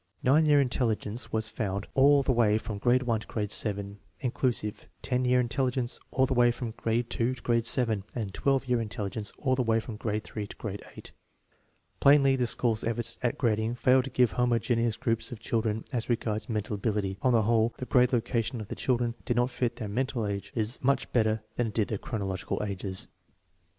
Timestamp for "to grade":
3.19-3.51, 7.11-7.65, 10.47-10.81